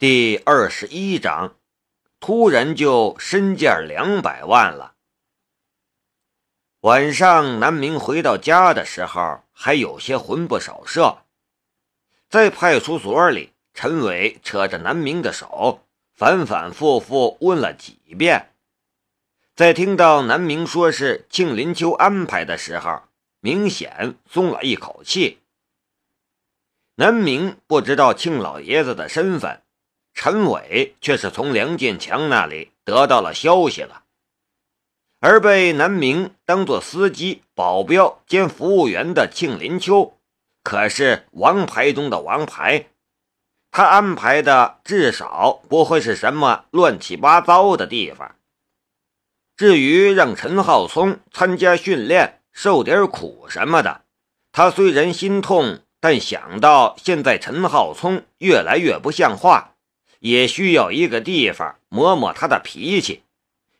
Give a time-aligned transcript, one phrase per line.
[0.00, 1.56] 第二十一章，
[2.20, 4.94] 突然就身价两百万了。
[6.82, 11.24] 晚上，南明回到家的时候，还有些魂不守舍。
[12.28, 15.84] 在派出所里，陈伟扯着南明的手，
[16.14, 18.52] 反反复复问了几遍。
[19.56, 23.02] 在听到南明说是庆林秋安排的时候，
[23.40, 25.40] 明显松了一口气。
[26.94, 29.60] 南明不知道庆老爷子的身份。
[30.20, 34.02] 陈伟却是从梁建强那里得到了消息了，
[35.20, 40.18] 而被南明当做司机、保镖兼服务员的庆林秋，
[40.64, 42.86] 可是王牌中的王牌。
[43.70, 48.34] 他安排的至少不会是什么乱七八糟的地方。
[49.56, 54.02] 至于让陈浩聪参加训练、受点苦什么的，
[54.50, 59.76] 他虽然心痛，但想到现在陈浩聪越来越不像话。
[60.18, 63.22] 也需要一个地方磨磨他的脾气，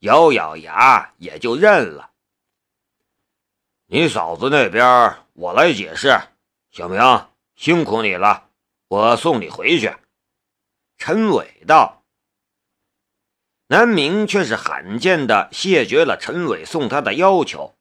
[0.00, 2.10] 咬咬牙也就认了。
[3.86, 6.20] 你嫂子那边我来解释。
[6.70, 8.48] 小明，辛苦你了，
[8.86, 9.92] 我送你回去。
[10.98, 12.02] 陈伟道。
[13.66, 17.74] 南明却是罕见的谢绝了陈伟送他的要求，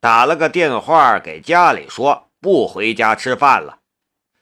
[0.00, 3.80] 打了个电话给家里说不回家吃饭了，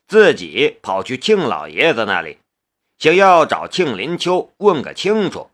[0.07, 2.39] 自己跑去庆老爷子那里。
[2.97, 5.51] 想要找庆林秋问个清楚，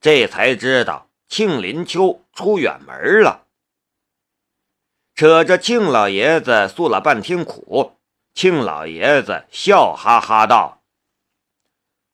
[0.00, 3.44] 这才知道庆林秋出远门了。
[5.14, 7.96] 扯着庆老爷子诉了半天苦，
[8.34, 10.82] 庆老爷子笑哈哈道：“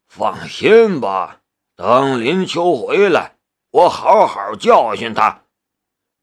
[0.08, 1.40] 放心吧，
[1.76, 3.36] 等林秋回来，
[3.70, 5.42] 我好好教训他。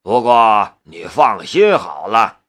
[0.02, 2.42] 不过你放心好了，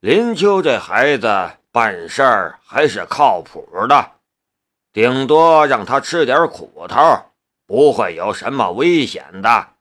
[0.00, 4.12] 林秋这孩子办事儿还是靠谱的。”
[4.96, 7.26] 顶多让他吃点苦头，
[7.66, 9.74] 不会有什么危险的。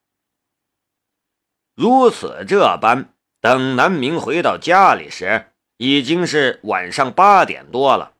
[1.73, 8.11] 如此这般，等南明回到家里时，已经是晚上八点多了。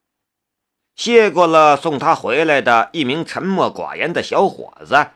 [0.96, 5.08] 谢过了送他回来的一名沉默寡言的小伙子，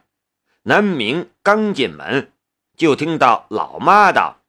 [0.64, 2.34] 南明刚进门，
[2.76, 4.42] 就听到老妈道：“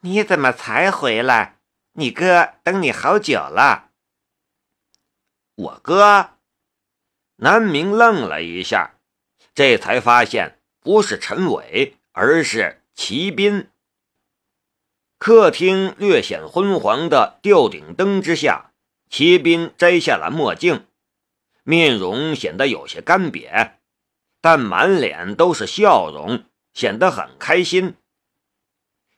[0.00, 1.58] 你怎么才回来？
[1.92, 3.83] 你哥等你好久了。”
[5.56, 6.30] 我哥，
[7.36, 8.96] 南明愣了一下，
[9.54, 13.68] 这才发现不是陈伟，而是齐斌。
[15.16, 18.72] 客厅略显昏黄的吊顶灯之下，
[19.08, 20.86] 齐斌摘下了墨镜，
[21.62, 23.74] 面容显得有些干瘪，
[24.40, 27.94] 但满脸都是笑容，显得很开心。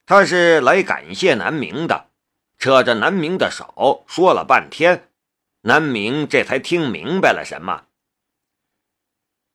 [0.05, 2.11] 他是来感谢南明的，
[2.59, 5.06] 扯着南明的手说了半天。
[5.67, 7.87] 南明这才听明白了什么。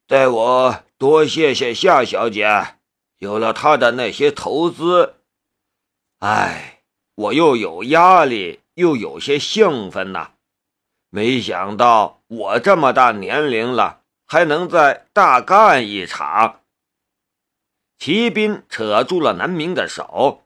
[0.08, 2.76] 代我多谢谢夏小姐，
[3.20, 5.16] 有了她的那些投资，
[6.20, 6.84] 哎，
[7.16, 10.34] 我又有压力，又有些兴奋呐。
[11.10, 16.60] 没想到我这么大年龄了，还能再大干一场。
[17.98, 20.44] 齐斌扯住了南明的手，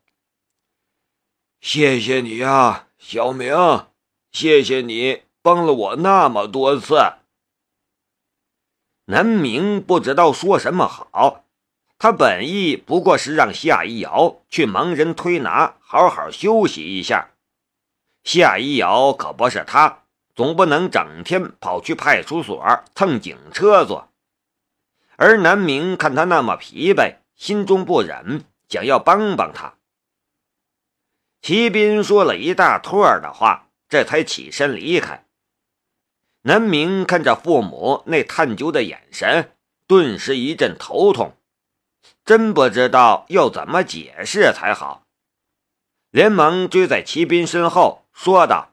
[1.60, 3.88] 谢谢你啊，小明，
[4.32, 5.24] 谢谢你。
[5.46, 6.98] 帮了我那么多次，
[9.06, 11.46] 南明不知道说什么好。
[12.00, 17.30] 他本意不过是让夏一瑶去盲人推拿，好好休息一下。
[18.24, 20.00] 夏一瑶可不是他，
[20.34, 24.10] 总不能整天跑去派出所蹭警车坐。
[25.16, 29.76] 而南明看他那么疲惫，心中不忍，想要帮帮他。
[31.44, 35.24] 齐斌说了一大串的话，这才起身离开。
[36.48, 39.52] 南明看着父母那探究的眼神，
[39.88, 41.36] 顿时一阵头痛，
[42.24, 45.08] 真不知道要怎么解释才好，
[46.12, 48.72] 连忙追在齐兵身后，说道：“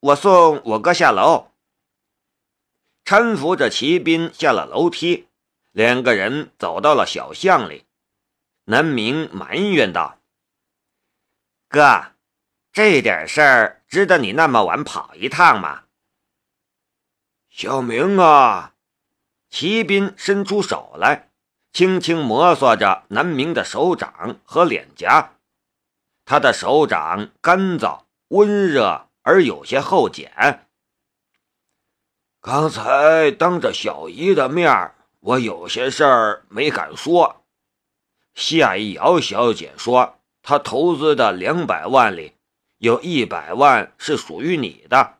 [0.00, 1.52] 我送我哥下楼。”
[3.06, 5.28] 搀扶着齐兵下了楼梯，
[5.70, 7.84] 两个人走到了小巷里。
[8.64, 10.18] 南明埋怨道
[11.70, 12.14] ：“哥，
[12.72, 15.84] 这点事儿值得你那么晚跑一趟吗？”
[17.54, 18.72] 小明啊，
[19.50, 21.28] 齐斌伸出手来，
[21.70, 25.34] 轻轻摩挲着南明的手掌和脸颊。
[26.24, 30.66] 他的手掌干燥、温热而有些厚茧。
[32.40, 37.44] 刚才当着小姨的面我有些事儿没敢说。
[38.34, 42.32] 夏一瑶小姐说，她投资的两百万里，
[42.78, 45.18] 有一百万是属于你的。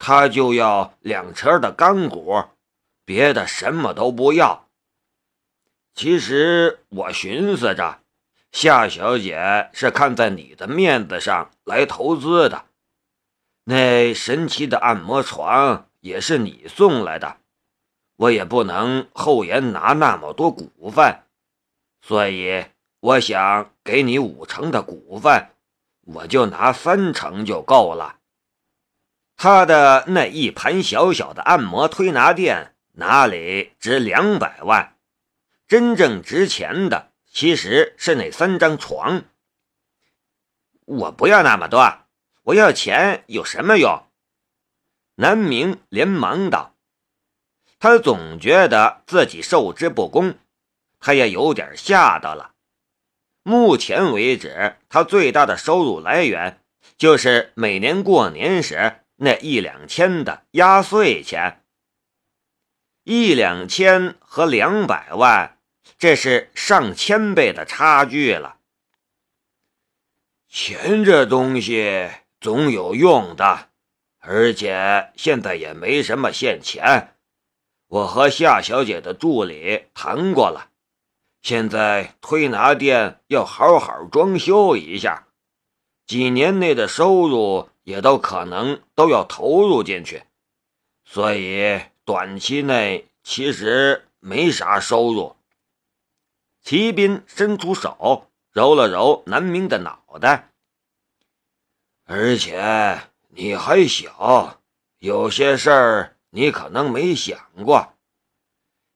[0.00, 2.42] 他就要两车的干股，
[3.04, 4.66] 别的什么都不要。
[5.94, 8.00] 其实我寻思着，
[8.50, 12.64] 夏小姐是看在你的面子上来投资的。
[13.64, 17.36] 那神奇的按摩床也是你送来的，
[18.16, 21.24] 我也不能厚颜拿那么多股份，
[22.00, 22.64] 所以
[23.00, 25.50] 我想给你五成的股份，
[26.06, 28.16] 我就拿三成就够了。
[29.42, 34.98] 他的那一盘小小的按摩推拿店哪里值两百万？
[35.66, 39.22] 真正值钱的其实是那三张床。
[40.84, 42.00] 我不要那么多。
[42.42, 44.04] 我要钱有什么用？
[45.14, 46.74] 南明连忙道
[47.80, 50.34] ：“他总觉得自己受之不公，
[50.98, 52.52] 他也有点吓到了。
[53.42, 56.60] 目前为止，他最大的收入来源
[56.98, 61.62] 就是每年过年时那一两千的压岁钱。
[63.04, 65.58] 一两千和两百万，
[65.96, 68.58] 这是上千倍的差距了。
[70.48, 73.68] 钱这东西……”总有用的，
[74.18, 77.14] 而且现在也没什么现钱。
[77.86, 80.70] 我和夏小姐的助理谈过了，
[81.42, 85.26] 现在推拿店要好好装修一下，
[86.06, 90.22] 几年内的收入也都可能都要投入进去，
[91.04, 95.36] 所以短期内其实没啥收入。
[96.62, 100.52] 齐斌伸出手揉了揉南明的脑袋。
[102.04, 104.60] 而且你还小，
[104.98, 107.94] 有些事儿你可能没想过。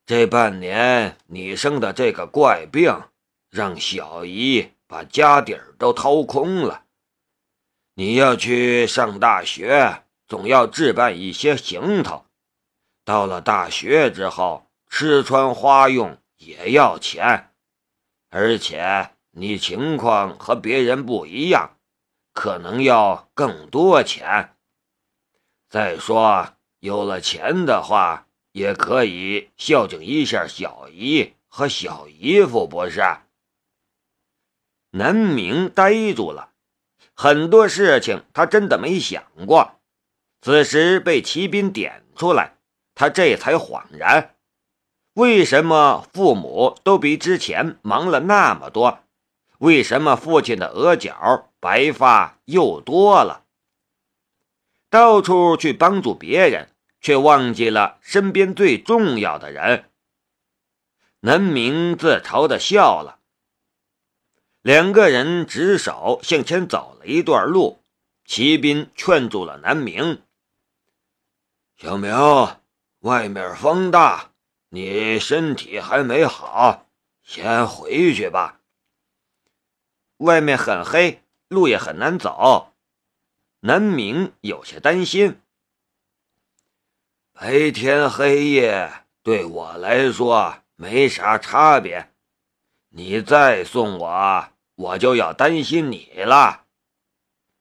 [0.06, 3.02] 这半年你生的这个怪病，
[3.50, 6.83] 让小姨把家底儿都掏空了。
[7.94, 12.26] 你要去上大学，总要置办一些行头。
[13.04, 17.52] 到了大学之后，吃穿花用也要钱。
[18.30, 21.76] 而且你情况和别人不一样。
[22.32, 24.56] 可能要更多钱。
[25.68, 33.00] 再说，有了钱的话，也可以孝敬一下小姨和小姨夫，不是？
[34.90, 36.53] 南明呆住了，
[37.14, 39.80] 很多事情他真的没想过。
[40.40, 42.56] 此时被骑兵点出来，
[42.94, 44.34] 他这才恍然：
[45.14, 49.00] 为什么父母都比之前忙了那么多？
[49.58, 51.50] 为什么父亲的额角？
[51.60, 53.44] 白发又多了，
[54.90, 56.68] 到处去帮助别人，
[57.00, 59.90] 却忘记了身边最重要的人。
[61.20, 63.20] 南明自嘲的笑了。
[64.64, 67.82] 两个人执手向前走了一段路，
[68.24, 70.22] 骑兵劝住了南明
[71.76, 72.10] ：“小明，
[73.00, 74.30] 外面风大，
[74.70, 76.86] 你身体还没好，
[77.22, 78.58] 先回去吧。
[80.16, 82.72] 外面很黑。”路也很难走，
[83.60, 85.40] 南明有些担心。
[87.32, 92.10] 白天黑夜对我来说没啥差别，
[92.88, 96.64] 你再送我，我就要担心你了。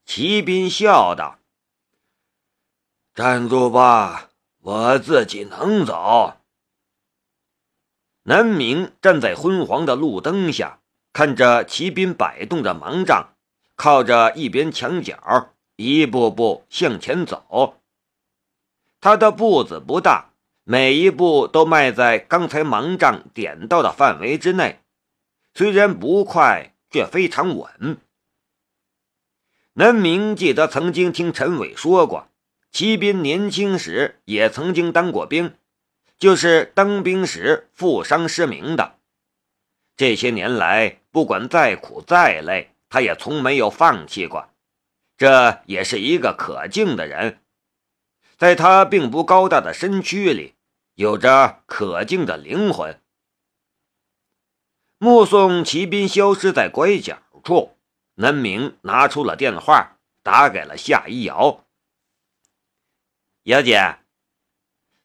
[0.06, 1.40] 骑兵笑道
[3.14, 4.30] ：“站住吧，
[4.60, 6.38] 我自己能走。”
[8.24, 10.80] 南明站在昏黄的路灯下，
[11.12, 13.30] 看着骑兵摆动着盲杖。
[13.76, 17.82] 靠着一边墙角，一步步向前走。
[19.02, 20.30] 他的步子不大，
[20.64, 24.80] 每一步都迈在刚才盲杖点到的范围之内，
[25.56, 27.98] 虽然不快，却非常稳。
[29.74, 32.30] 南明记得曾经听陈伟说过，
[32.72, 35.56] 骑兵年轻时也曾经当过兵，
[36.18, 39.00] 就是当兵时负伤失明的。
[39.98, 42.70] 这些年来，不管再苦再累。
[42.90, 44.52] 他也从没有放弃过，
[45.18, 47.40] 这也是一个可敬的人。
[48.38, 50.54] 在他并不高大的身躯里，
[50.94, 53.02] 有着可敬的灵魂。
[55.04, 57.78] 目送骑兵消失在拐角处，
[58.16, 61.66] 南明拿出了电话，打给了夏一瑶。
[63.44, 63.98] 姚姐，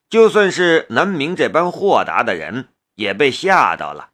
[0.08, 4.12] 就算是南明这般豁达的人，也被吓到了。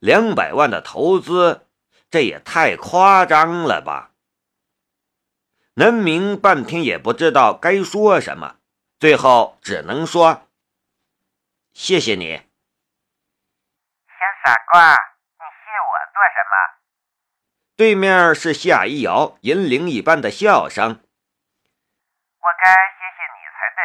[0.00, 1.66] 两百万的投资。
[2.10, 4.10] 这也太夸张了吧！
[5.76, 8.56] 南明半天也不知道该说什么，
[9.00, 10.42] 最后只能说
[11.72, 12.36] ：“谢谢你，
[14.04, 14.12] 小
[14.44, 14.94] 傻瓜，？”
[17.82, 21.02] 对面是夏一瑶银铃一般的笑声。
[22.38, 23.82] 我该谢谢你才对，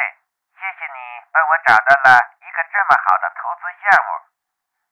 [0.53, 0.99] 谢谢你
[1.33, 4.09] 帮我找到了一个这么好的投资项目，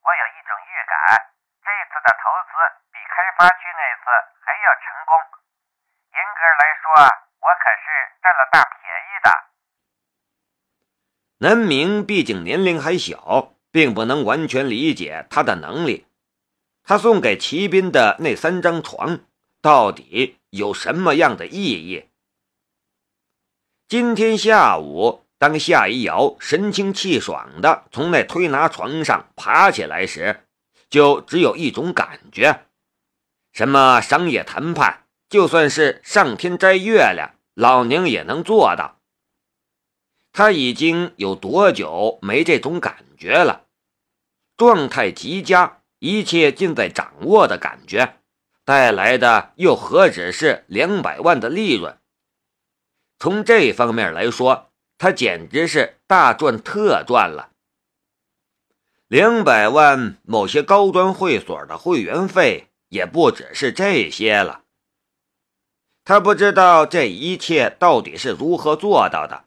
[0.01, 1.21] 我有一种预感，
[1.61, 2.57] 这次的投资
[2.89, 4.09] 比开发区那次
[4.41, 5.13] 还要成功。
[6.09, 7.05] 严格来说，
[7.45, 7.85] 我可是
[8.25, 9.29] 占了大便宜的。
[11.45, 16.09] 南明毕竟年龄还小，并不能完全理解他的能力。
[16.87, 19.21] 他送给骑兵的那三张床，
[19.59, 22.05] 到底有什么样的意义？
[23.87, 30.45] 今天下午，当夏一瑶神清气爽的从那推拿床上爬起来时，
[30.87, 32.67] 就只有一种感觉：
[33.51, 38.99] 什么商业谈判，就算是上天摘月亮，老娘也能做到。
[40.31, 43.65] 他已经有多久没这种感觉了？
[44.55, 48.17] 状态极佳，一切尽在掌握的感觉，
[48.63, 51.97] 带来的又何止是两百万的利润？
[53.17, 54.69] 从这方面来说，
[54.99, 57.49] 他简直是大赚特赚了。
[59.07, 64.61] 两百万，某些高端会所的会员费也不只是这些了。
[66.03, 69.45] 他不知道这一切到底是如何做到的。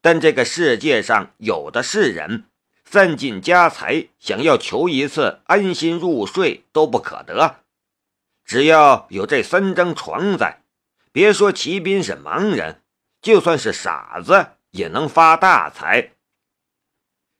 [0.00, 2.44] 但这个世界上有的是人，
[2.88, 7.56] 散尽家财想要求一次安心入睡都不可得。
[8.44, 10.60] 只要有这三张床在，
[11.12, 12.80] 别说骑兵是盲人，
[13.20, 16.12] 就算是傻子也能发大财。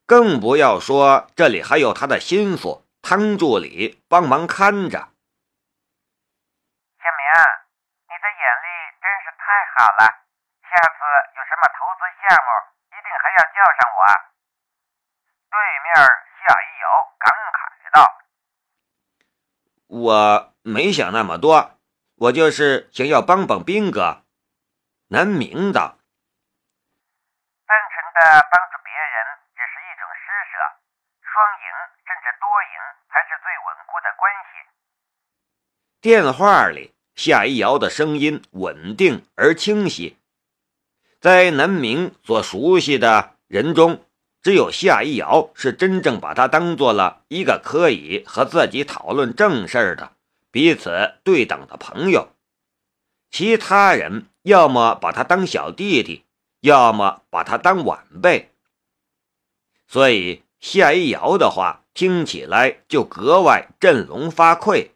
[0.05, 4.99] 更不要说这里还有他的心腹汤助理帮忙看着。
[6.99, 7.26] 小明，
[8.03, 9.47] 你的眼力真是太
[9.79, 10.26] 好了。
[10.67, 10.99] 下次
[11.38, 12.49] 有什么投资项目，
[12.91, 14.03] 一定还要叫上我。
[15.49, 15.55] 对
[15.87, 15.95] 面
[16.43, 16.85] 夏一瑶
[17.19, 17.57] 感慨
[17.95, 17.97] 道
[20.07, 21.81] ：“我没想那么多，
[22.15, 24.23] 我就是想要帮帮兵哥。”
[25.11, 25.99] 南明道
[27.67, 28.21] ：“单纯的
[28.53, 29.15] 帮助别人
[29.51, 30.55] 只是一种施舍，
[31.27, 31.67] 双赢
[32.07, 32.77] 甚至多赢
[33.11, 34.63] 才是最稳固的关系。”
[36.01, 40.17] 电话里，夏一瑶的声音稳定而清晰。
[41.21, 44.06] 在南明所熟悉的人中，
[44.47, 50.12] 只有夏一瑶是真正把他当做了一个可以和自己讨论正事的、
[50.53, 52.29] 彼此对等的朋友。
[53.29, 56.23] 其他人要么把他当小弟弟，
[56.61, 58.53] 要么把他当晚辈。
[59.88, 64.91] 所以夏一瑶的话听起来就格外振聋发聩。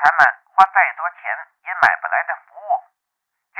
[0.00, 1.22] 他们花再多钱
[1.64, 2.70] 也买不来的服务，
[3.54, 3.58] 这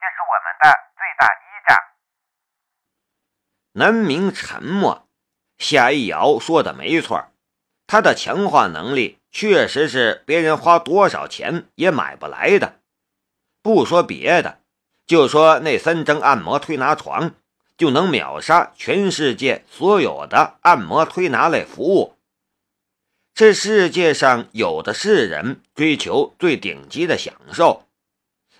[0.00, 0.64] 就是我们的
[0.96, 1.76] 最大依仗。
[3.72, 5.08] 南明沉默，
[5.58, 7.30] 夏一瑶说的没错，
[7.86, 12.80] 他的强化能力确实是别人花多少钱也买不来的。
[13.62, 14.60] 不说别的，
[15.06, 17.34] 就说那三张按摩推拿床，
[17.76, 22.16] 就能秒杀全世界所有的按摩推拿类服务。
[23.32, 27.88] 这世界上有的是人追求最顶级的享受，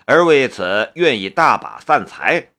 [0.05, 2.51] 而为此愿意大把散财。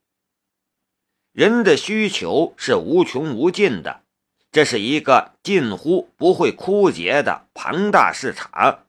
[1.32, 4.04] 人的需求是无穷无尽的，
[4.52, 8.86] 这是一个近乎不会枯竭的庞大市场。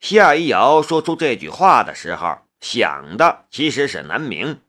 [0.00, 4.60] 夏一瑶说出这句话的时候，想的其实是南明。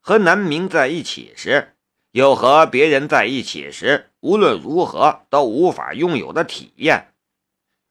[0.00, 1.74] 和南明在一起时。
[2.12, 7.12] 有和别人在一起时，无论如何都无法拥有的体验，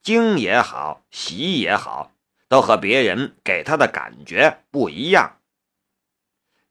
[0.02, 2.12] 惊也好，喜也好，
[2.48, 5.36] 都和别人给他的感觉不一样。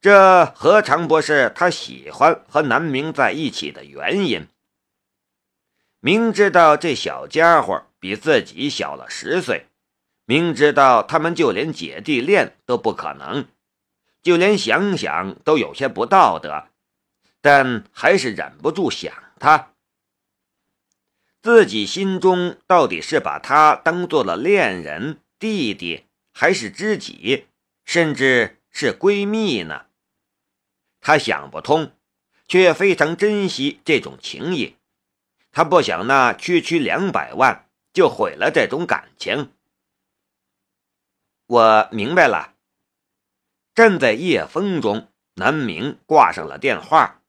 [0.01, 4.47] 这何尝不是他喜欢和南明在一起的原因？
[5.99, 9.65] 明知道这小家伙比自己小了十岁，
[10.25, 13.47] 明知道他们就连姐弟恋都不可能，
[14.21, 16.65] 就连想想都有些不道德。
[17.49, 19.71] 但还是忍不住想他，
[21.41, 27.47] 自己心中到底是把他当做了恋人、弟弟，还是知己，
[27.85, 29.85] 甚至是闺蜜呢？
[30.99, 31.93] 他想不通，
[32.49, 34.75] 却非常珍惜这种情谊。
[35.53, 39.53] 他不想那区区两百万就毁了这种感情。
[41.45, 42.55] 我明白了。
[43.73, 47.21] 站在夜风中，南明挂上了电话。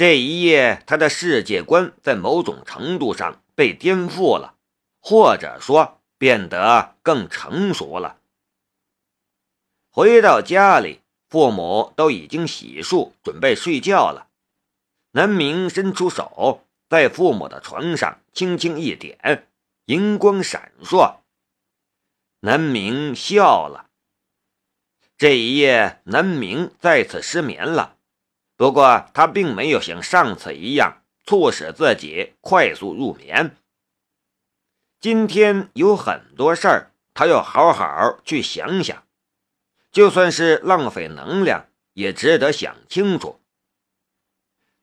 [0.00, 4.54] 这一夜，他的世界观在某种程度上被颠覆了，
[4.98, 8.16] 或者说变得更成熟了。
[9.90, 14.28] 回到家里，父母都已经洗漱准备睡觉了。
[15.10, 19.48] 南明伸出手，在父母的床上轻轻一点，
[19.84, 21.16] 银光闪烁。
[22.40, 23.90] 南明笑了。
[25.18, 27.98] 这一夜，南明再次失眠了。
[28.60, 33.56] 不过，他并没有像上次一样促使自己快速入眠。
[35.00, 39.02] 今天有很多事儿，他要好好去想想。
[39.90, 43.40] 就算是浪费能量，也值得想清楚。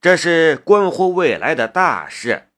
[0.01, 2.49] 这是关乎未来的大事。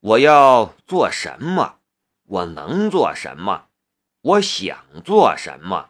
[0.00, 1.78] 我要做什么？
[2.24, 3.68] 我能做什么？
[4.20, 5.88] 我想做什么？